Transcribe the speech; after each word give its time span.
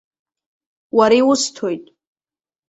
Уара 0.97 1.15
иусҭоит. 1.21 1.83